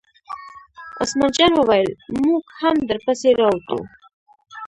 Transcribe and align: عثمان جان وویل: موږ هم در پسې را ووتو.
عثمان 1.01 1.31
جان 1.37 1.51
وویل: 1.55 1.89
موږ 2.23 2.43
هم 2.59 2.75
در 2.87 2.97
پسې 3.05 3.29
را 3.39 3.47
ووتو. 3.51 3.79